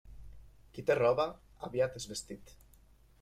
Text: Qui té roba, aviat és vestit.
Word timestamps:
Qui 0.77 0.83
té 0.87 0.95
roba, 0.99 1.25
aviat 1.69 1.99
és 2.01 2.09
vestit. 2.13 2.55